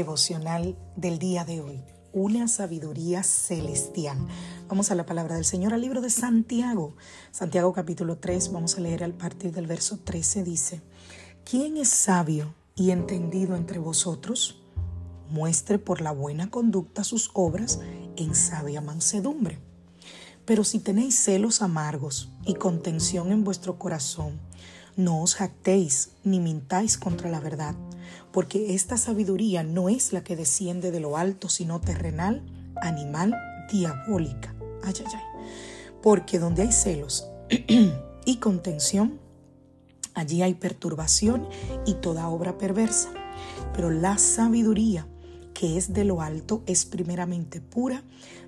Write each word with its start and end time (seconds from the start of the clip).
Devocional 0.00 0.78
del 0.96 1.18
día 1.18 1.44
de 1.44 1.60
hoy. 1.60 1.84
Una 2.14 2.48
sabiduría 2.48 3.22
celestial. 3.22 4.16
Vamos 4.66 4.90
a 4.90 4.94
la 4.94 5.04
palabra 5.04 5.34
del 5.34 5.44
Señor 5.44 5.74
al 5.74 5.82
libro 5.82 6.00
de 6.00 6.08
Santiago. 6.08 6.96
Santiago 7.32 7.74
capítulo 7.74 8.16
3, 8.16 8.50
vamos 8.50 8.78
a 8.78 8.80
leer 8.80 9.04
al 9.04 9.12
partir 9.12 9.52
del 9.52 9.66
verso 9.66 9.98
13. 9.98 10.42
Dice, 10.42 10.80
¿quién 11.44 11.76
es 11.76 11.90
sabio 11.90 12.54
y 12.74 12.92
entendido 12.92 13.56
entre 13.56 13.78
vosotros? 13.78 14.62
Muestre 15.28 15.78
por 15.78 16.00
la 16.00 16.12
buena 16.12 16.48
conducta 16.48 17.04
sus 17.04 17.30
obras 17.34 17.80
en 18.16 18.34
sabia 18.34 18.80
mansedumbre. 18.80 19.58
Pero 20.46 20.64
si 20.64 20.78
tenéis 20.78 21.14
celos 21.22 21.60
amargos 21.60 22.30
y 22.46 22.54
contención 22.54 23.32
en 23.32 23.44
vuestro 23.44 23.78
corazón, 23.78 24.40
no 25.00 25.22
os 25.22 25.34
jactéis 25.34 26.10
ni 26.24 26.40
mintáis 26.40 26.98
contra 26.98 27.30
la 27.30 27.40
verdad, 27.40 27.74
porque 28.32 28.74
esta 28.74 28.96
sabiduría 28.96 29.62
no 29.62 29.88
es 29.88 30.12
la 30.12 30.22
que 30.22 30.36
desciende 30.36 30.90
de 30.90 31.00
lo 31.00 31.16
alto, 31.16 31.48
sino 31.48 31.80
terrenal, 31.80 32.42
animal, 32.76 33.34
diabólica. 33.72 34.54
Ay, 34.82 34.94
ay, 34.98 35.06
ay. 35.06 35.22
Porque 36.02 36.38
donde 36.38 36.62
hay 36.62 36.72
celos 36.72 37.26
y 38.24 38.36
contención, 38.36 39.18
allí 40.14 40.42
hay 40.42 40.54
perturbación 40.54 41.48
y 41.86 41.94
toda 41.94 42.28
obra 42.28 42.58
perversa. 42.58 43.10
Pero 43.74 43.90
la 43.90 44.18
sabiduría 44.18 45.06
que 45.54 45.76
es 45.76 45.92
de 45.92 46.04
lo 46.04 46.22
alto 46.22 46.62
es 46.66 46.84
primeramente 46.86 47.60
pura, 47.60 48.02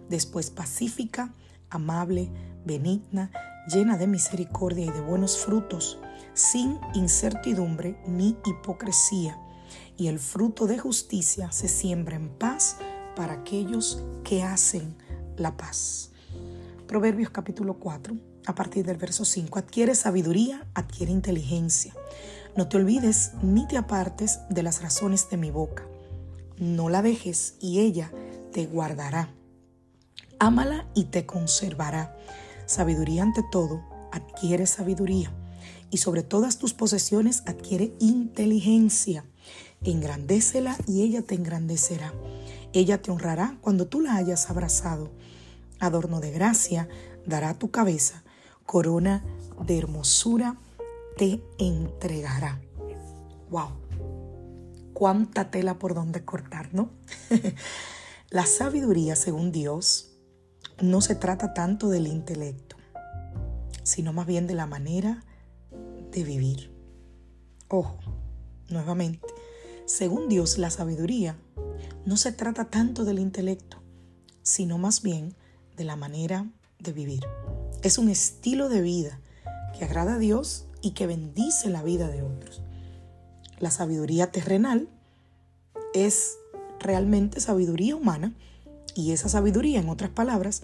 después 0.08 0.50
pacífica, 0.50 1.34
amable, 1.68 2.30
benigna, 2.64 3.30
llena 3.68 3.96
de 3.98 4.06
misericordia 4.06 4.86
y 4.86 4.90
de 4.90 5.00
buenos 5.00 5.36
frutos 5.36 5.98
sin 6.34 6.78
incertidumbre 6.94 7.96
ni 8.06 8.36
hipocresía, 8.46 9.38
y 9.96 10.08
el 10.08 10.18
fruto 10.18 10.66
de 10.66 10.78
justicia 10.78 11.52
se 11.52 11.68
siembra 11.68 12.16
en 12.16 12.28
paz 12.30 12.76
para 13.14 13.34
aquellos 13.34 14.02
que 14.24 14.42
hacen 14.42 14.96
la 15.36 15.56
paz. 15.56 16.10
Proverbios 16.86 17.30
capítulo 17.30 17.78
4, 17.78 18.16
a 18.46 18.54
partir 18.54 18.84
del 18.84 18.96
verso 18.96 19.24
5, 19.24 19.58
adquiere 19.58 19.94
sabiduría, 19.94 20.66
adquiere 20.74 21.12
inteligencia. 21.12 21.94
No 22.56 22.68
te 22.68 22.76
olvides 22.76 23.32
ni 23.42 23.66
te 23.66 23.76
apartes 23.76 24.40
de 24.50 24.62
las 24.62 24.82
razones 24.82 25.30
de 25.30 25.36
mi 25.36 25.50
boca. 25.50 25.86
No 26.58 26.88
la 26.88 27.02
dejes 27.02 27.54
y 27.60 27.80
ella 27.80 28.10
te 28.52 28.66
guardará. 28.66 29.30
Ámala 30.38 30.86
y 30.94 31.04
te 31.04 31.24
conservará. 31.24 32.16
Sabiduría 32.66 33.22
ante 33.22 33.42
todo, 33.50 33.82
adquiere 34.10 34.66
sabiduría 34.66 35.32
y 35.92 35.98
sobre 35.98 36.22
todas 36.22 36.58
tus 36.58 36.72
posesiones 36.72 37.42
adquiere 37.46 37.92
inteligencia. 38.00 39.26
Engrandécela 39.84 40.76
y 40.88 41.02
ella 41.02 41.20
te 41.20 41.34
engrandecerá. 41.34 42.14
Ella 42.72 43.02
te 43.02 43.10
honrará 43.10 43.58
cuando 43.60 43.86
tú 43.86 44.00
la 44.00 44.16
hayas 44.16 44.48
abrazado. 44.48 45.10
Adorno 45.80 46.20
de 46.20 46.30
gracia 46.30 46.88
dará 47.26 47.58
tu 47.58 47.70
cabeza. 47.70 48.24
Corona 48.64 49.22
de 49.66 49.76
hermosura 49.76 50.56
te 51.18 51.42
entregará. 51.58 52.58
¡Wow! 53.50 53.72
Cuánta 54.94 55.50
tela 55.50 55.78
por 55.78 55.94
donde 55.94 56.24
cortar, 56.24 56.72
¿no? 56.72 56.88
la 58.30 58.46
sabiduría, 58.46 59.14
según 59.14 59.52
Dios, 59.52 60.12
no 60.80 61.02
se 61.02 61.16
trata 61.16 61.52
tanto 61.52 61.90
del 61.90 62.06
intelecto, 62.06 62.76
sino 63.82 64.14
más 64.14 64.26
bien 64.26 64.46
de 64.46 64.54
la 64.54 64.66
manera 64.66 65.22
de 66.12 66.24
vivir. 66.24 66.70
Ojo, 67.68 67.98
nuevamente, 68.68 69.26
según 69.86 70.28
Dios 70.28 70.58
la 70.58 70.70
sabiduría 70.70 71.36
no 72.04 72.16
se 72.16 72.32
trata 72.32 72.66
tanto 72.66 73.04
del 73.04 73.18
intelecto, 73.18 73.78
sino 74.42 74.78
más 74.78 75.02
bien 75.02 75.34
de 75.76 75.84
la 75.84 75.96
manera 75.96 76.46
de 76.78 76.92
vivir. 76.92 77.24
Es 77.82 77.98
un 77.98 78.08
estilo 78.08 78.68
de 78.68 78.82
vida 78.82 79.20
que 79.76 79.84
agrada 79.84 80.14
a 80.14 80.18
Dios 80.18 80.66
y 80.82 80.90
que 80.90 81.06
bendice 81.06 81.70
la 81.70 81.82
vida 81.82 82.08
de 82.08 82.22
otros. 82.22 82.62
La 83.58 83.70
sabiduría 83.70 84.30
terrenal 84.30 84.88
es 85.94 86.36
realmente 86.78 87.40
sabiduría 87.40 87.96
humana 87.96 88.34
y 88.94 89.12
esa 89.12 89.28
sabiduría, 89.28 89.80
en 89.80 89.88
otras 89.88 90.10
palabras, 90.10 90.62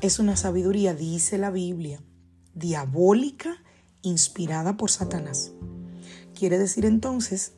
es 0.00 0.18
una 0.18 0.36
sabiduría, 0.36 0.94
dice 0.94 1.38
la 1.38 1.50
Biblia, 1.50 2.00
diabólica 2.54 3.56
inspirada 4.08 4.76
por 4.76 4.90
Satanás. 4.90 5.52
Quiere 6.34 6.58
decir 6.58 6.84
entonces 6.84 7.52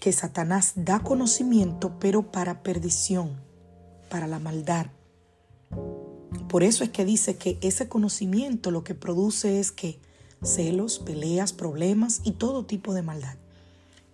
que 0.00 0.12
Satanás 0.12 0.72
da 0.76 1.00
conocimiento, 1.00 1.98
pero 1.98 2.30
para 2.30 2.62
perdición, 2.62 3.30
para 4.10 4.26
la 4.26 4.38
maldad. 4.38 4.86
Por 6.48 6.62
eso 6.62 6.84
es 6.84 6.90
que 6.90 7.04
dice 7.04 7.36
que 7.36 7.58
ese 7.62 7.88
conocimiento 7.88 8.70
lo 8.70 8.84
que 8.84 8.94
produce 8.94 9.60
es 9.60 9.72
que 9.72 9.98
celos, 10.42 10.98
peleas, 10.98 11.52
problemas 11.52 12.20
y 12.22 12.32
todo 12.32 12.64
tipo 12.64 12.94
de 12.94 13.02
maldad. 13.02 13.36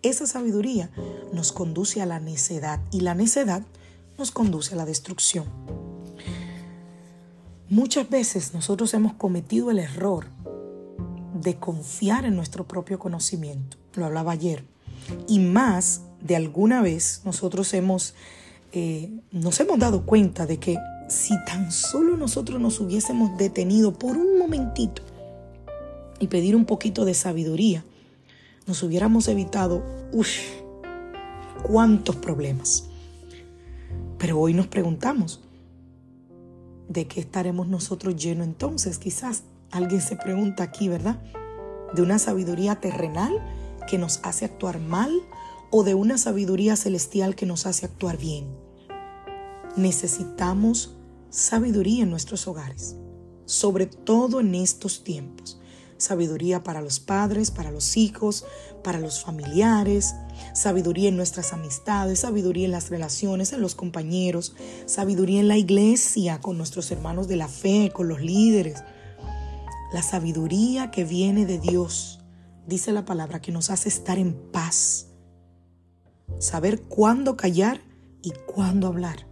Esa 0.03 0.27
sabiduría 0.27 0.91
nos 1.33 1.53
conduce 1.53 2.01
a 2.01 2.07
la 2.07 2.21
necedad 2.21 2.81
y 2.91 3.01
la 3.01 3.15
necedad 3.15 3.63
nos 4.17 4.31
conduce 4.31 4.75
a 4.75 4.77
la 4.77 4.87
destrucción. 4.87 5.47
Muchas 7.69 8.09
veces 8.09 8.55
nosotros 8.55 8.95
hemos 8.95 9.15
cometido 9.15 9.71
el 9.71 9.79
error 9.79 10.27
de 11.41 11.57
confiar 11.57 12.25
en 12.25 12.37
nuestro 12.37 12.67
propio 12.67 12.99
conocimiento. 12.99 13.77
Lo 13.95 14.07
hablaba 14.07 14.33
ayer. 14.33 14.65
Y 15.29 15.39
más 15.39 16.03
de 16.21 16.37
alguna 16.37 16.83
vez 16.83 17.23
nosotros 17.25 17.73
hemos, 17.75 18.15
eh, 18.73 19.11
nos 19.33 19.59
hemos 19.61 19.79
dado 19.79 20.05
cuenta 20.07 20.47
de 20.47 20.59
que 20.59 20.79
si 21.09 21.35
tan 21.45 21.73
solo 21.73 22.17
nosotros 22.17 22.61
nos 22.61 22.81
hubiésemos 22.81 23.37
detenido 23.37 23.99
por 23.99 24.17
un 24.17 24.39
momentito 24.39 25.03
y 26.19 26.29
pedir 26.29 26.55
un 26.55 26.67
poquito 26.67 27.05
de 27.05 27.15
sabiduría, 27.15 27.85
nos 28.67 28.83
hubiéramos 28.83 29.27
evitado, 29.29 29.83
uff, 30.13 30.29
cuántos 31.63 32.17
problemas. 32.17 32.85
Pero 34.19 34.39
hoy 34.39 34.55
nos 34.55 34.67
preguntamos, 34.67 35.41
¿de 36.91 37.07
qué 37.07 37.21
estaremos 37.21 37.69
nosotros 37.69 38.17
llenos 38.17 38.47
entonces? 38.47 38.99
Quizás 38.99 39.45
Alguien 39.71 40.01
se 40.01 40.17
pregunta 40.17 40.65
aquí, 40.65 40.89
¿verdad? 40.89 41.23
¿De 41.95 42.03
una 42.03 42.19
sabiduría 42.19 42.81
terrenal 42.81 43.33
que 43.89 43.99
nos 43.99 44.21
hace 44.25 44.45
actuar 44.45 44.81
mal 44.81 45.13
o 45.71 45.85
de 45.85 45.95
una 45.95 46.19
sabiduría 46.19 46.75
celestial 46.75 47.37
que 47.37 47.47
nos 47.47 47.67
hace 47.67 47.87
actuar 47.87 48.17
bien? 48.17 48.49
Necesitamos 49.77 50.97
sabiduría 51.31 52.03
en 52.03 52.11
nuestros 52.11 52.49
hogares, 52.49 52.97
sobre 53.45 53.87
todo 53.87 54.41
en 54.41 54.57
estos 54.57 55.05
tiempos. 55.05 55.61
Sabiduría 55.99 56.65
para 56.65 56.81
los 56.81 56.99
padres, 56.99 57.53
para 57.53 57.71
los 57.71 57.97
hijos, 57.97 58.45
para 58.83 58.99
los 58.99 59.23
familiares, 59.23 60.15
sabiduría 60.55 61.09
en 61.09 61.17
nuestras 61.17 61.53
amistades, 61.53 62.21
sabiduría 62.21 62.67
en 62.67 62.73
las 62.73 62.91
relaciones, 62.91 63.53
en 63.53 63.61
los 63.61 63.75
compañeros, 63.75 64.55
sabiduría 64.87 65.41
en 65.41 65.49
la 65.49 65.57
iglesia, 65.57 66.41
con 66.41 66.57
nuestros 66.57 66.91
hermanos 66.91 67.29
de 67.29 67.37
la 67.37 67.49
fe, 67.49 67.91
con 67.93 68.09
los 68.09 68.21
líderes, 68.21 68.83
la 69.93 70.03
sabiduría 70.03 70.91
que 70.91 71.05
viene 71.05 71.47
de 71.47 71.59
Dios, 71.59 72.21
dice 72.67 72.93
la 72.93 73.05
palabra, 73.05 73.41
que 73.41 73.53
nos 73.53 73.71
hace 73.71 73.89
estar 73.89 74.19
en 74.19 74.35
paz. 74.35 75.09
Saber 76.39 76.83
cuándo 76.83 77.37
callar 77.37 77.81
y 78.23 78.33
cuándo 78.47 78.87
hablar, 78.87 79.27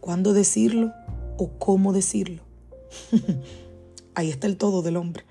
cuándo 0.00 0.32
decirlo 0.32 0.92
o 1.38 1.58
cómo 1.58 1.92
decirlo. 1.92 2.42
Ahí 4.14 4.28
está 4.28 4.46
el 4.46 4.56
todo 4.56 4.82
del 4.82 4.96
hombre. 4.96 5.24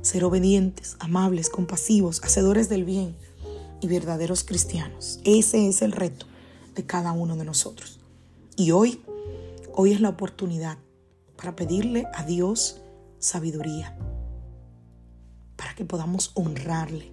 Ser 0.00 0.24
obedientes, 0.24 0.96
amables, 1.00 1.50
compasivos, 1.50 2.20
hacedores 2.24 2.68
del 2.68 2.84
bien 2.84 3.16
y 3.80 3.88
verdaderos 3.88 4.44
cristianos. 4.44 5.20
Ese 5.24 5.68
es 5.68 5.82
el 5.82 5.92
reto 5.92 6.26
de 6.74 6.84
cada 6.84 7.12
uno 7.12 7.36
de 7.36 7.44
nosotros. 7.44 8.00
Y 8.56 8.72
hoy, 8.72 9.00
hoy 9.74 9.92
es 9.92 10.00
la 10.00 10.08
oportunidad 10.08 10.78
para 11.36 11.54
pedirle 11.54 12.06
a 12.14 12.24
Dios 12.24 12.80
sabiduría, 13.18 13.96
para 15.56 15.74
que 15.74 15.84
podamos 15.84 16.32
honrarle, 16.34 17.12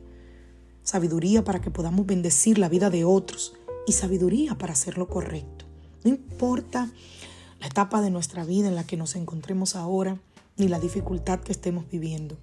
sabiduría 0.83 1.43
para 1.43 1.61
que 1.61 1.71
podamos 1.71 2.05
bendecir 2.05 2.57
la 2.57 2.69
vida 2.69 2.89
de 2.89 3.05
otros 3.05 3.53
y 3.87 3.93
sabiduría 3.93 4.57
para 4.57 4.73
hacer 4.73 4.97
lo 4.97 5.07
correcto. 5.07 5.65
No 6.03 6.11
importa 6.11 6.89
la 7.59 7.67
etapa 7.67 8.01
de 8.01 8.11
nuestra 8.11 8.45
vida 8.45 8.67
en 8.67 8.75
la 8.75 8.85
que 8.85 8.97
nos 8.97 9.15
encontremos 9.15 9.75
ahora, 9.75 10.19
ni 10.57 10.67
la 10.67 10.79
dificultad 10.79 11.39
que 11.39 11.51
estemos 11.51 11.89
viviendo. 11.89 12.37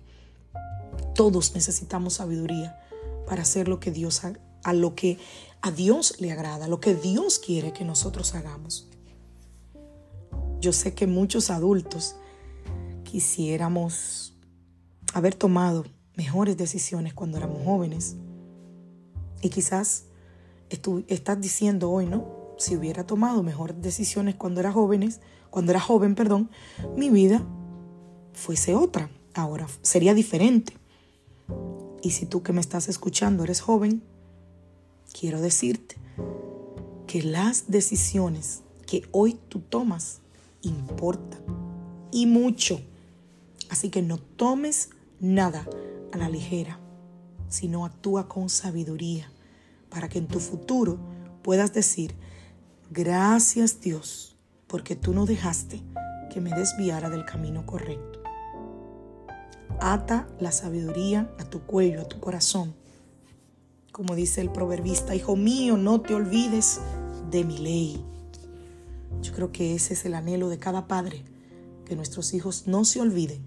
Todos 1.15 1.55
necesitamos 1.55 2.15
sabiduría 2.15 2.79
para 3.27 3.43
hacer 3.43 3.69
lo 3.69 3.81
que 3.81 3.91
Dios 3.91 4.23
a 4.25 4.73
lo 4.73 4.95
que 4.95 5.19
a 5.61 5.71
Dios 5.71 6.21
le 6.21 6.33
agrada, 6.33 6.67
lo 6.67 6.81
que 6.81 6.95
Dios 6.95 7.39
quiere 7.39 7.73
que 7.73 7.85
nosotros 7.85 8.35
hagamos. 8.35 8.89
Yo 10.61 10.73
sé 10.73 10.95
que 10.95 11.07
muchos 11.07 11.51
adultos 11.51 12.17
quisiéramos 13.05 14.35
haber 15.13 15.35
tomado 15.35 15.85
mejores 16.17 16.57
decisiones 16.57 17.15
cuando 17.15 17.39
éramos 17.39 17.65
jóvenes. 17.65 18.17
Y 19.41 19.51
quizás 19.51 20.05
estás 20.69 21.41
diciendo 21.41 21.91
hoy, 21.91 22.07
¿no? 22.07 22.55
Si 22.59 22.77
hubiera 22.77 23.05
tomado 23.05 23.43
mejores 23.43 23.81
decisiones 23.81 24.37
cuando 24.37 24.61
era 24.61 24.73
jóvenes, 24.73 25.21
cuando 25.51 25.73
era 25.73 25.81
joven, 25.81 26.15
perdón, 26.15 26.51
mi 26.97 27.11
vida 27.11 27.45
fuese 28.33 28.75
otra. 28.75 29.11
Ahora 29.35 29.67
sería 29.83 30.15
diferente. 30.15 30.77
Y 32.03 32.11
si 32.11 32.27
tú 32.27 32.43
que 32.43 32.53
me 32.53 32.61
estás 32.61 32.89
escuchando 32.89 33.45
eres 33.45 33.61
joven, 33.61 34.03
quiero 35.19 35.41
decirte 35.41 35.97
que 37.07 37.23
las 37.23 37.71
decisiones 37.71 38.63
que 38.87 39.09
hoy 39.13 39.39
tú 39.49 39.61
tomas 39.61 40.21
importan 40.63 41.41
y 42.11 42.27
mucho. 42.27 42.81
Así 43.71 43.89
que 43.89 44.03
no 44.03 44.19
tomes 44.19 44.91
nada 45.21 45.67
a 46.13 46.19
la 46.19 46.29
ligera, 46.29 46.79
sino 47.49 47.85
actúa 47.85 48.29
con 48.29 48.49
sabiduría 48.49 49.31
para 49.89 50.09
que 50.09 50.19
en 50.19 50.27
tu 50.27 50.41
futuro 50.41 50.99
puedas 51.43 51.73
decir, 51.73 52.15
gracias 52.91 53.81
Dios, 53.81 54.37
porque 54.67 54.97
tú 54.97 55.13
no 55.15 55.27
dejaste 55.27 55.83
que 56.33 56.41
me 56.41 56.51
desviara 56.51 57.11
del 57.11 57.25
camino 57.25 57.65
correcto. 57.65 58.22
Ata 59.81 60.29
la 60.41 60.53
sabiduría 60.53 61.31
a 61.39 61.45
tu 61.45 61.63
cuello, 61.63 62.03
a 62.03 62.09
tu 62.09 62.21
corazón. 62.21 62.75
Como 63.93 64.15
dice 64.15 64.41
el 64.41 64.51
proverbista, 64.51 65.15
hijo 65.15 65.37
mío, 65.37 65.77
no 65.77 66.01
te 66.01 66.15
olvides 66.15 66.81
de 67.31 67.45
mi 67.45 67.59
ley. 67.59 68.05
Yo 69.21 69.33
creo 69.33 69.53
que 69.53 69.75
ese 69.75 69.95
es 69.95 70.05
el 70.05 70.15
anhelo 70.15 70.49
de 70.49 70.59
cada 70.59 70.89
padre, 70.89 71.25
que 71.85 71.97
nuestros 71.97 72.33
hijos 72.35 72.67
no 72.67 72.85
se 72.85 73.01
olviden 73.01 73.43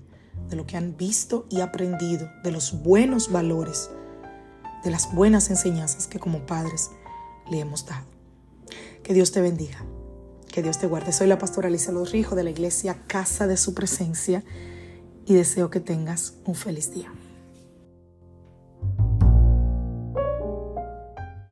de 0.50 0.56
lo 0.56 0.66
que 0.68 0.78
han 0.78 0.96
visto 0.98 1.48
y 1.50 1.62
aprendido, 1.62 2.30
de 2.44 2.52
los 2.52 2.84
buenos 2.84 3.32
valores, 3.32 3.90
de 4.84 4.92
las 4.92 5.14
buenas 5.14 5.50
enseñanzas 5.50 6.08
que 6.08 6.20
como 6.20 6.46
padres 6.46 6.92
le 7.50 7.60
hemos 7.60 7.86
dado. 7.86 8.06
Que 9.04 9.14
Dios 9.14 9.32
te 9.32 9.42
bendiga, 9.42 9.84
que 10.52 10.62
Dios 10.62 10.80
te 10.80 10.88
guarde. 10.88 11.12
Soy 11.12 11.28
la 11.28 11.40
pastora 11.40 11.68
Alicia 11.68 11.92
Los 11.92 12.12
Rijo 12.12 12.36
de 12.36 12.44
la 12.44 12.50
iglesia 12.52 13.04
Casa 13.08 13.48
de 13.48 13.58
Su 13.58 13.74
Presencia 13.74 14.44
y 15.26 15.34
deseo 15.34 15.70
que 15.70 15.80
tengas 15.80 16.36
un 16.46 16.56
feliz 16.56 16.94
día. 16.94 17.12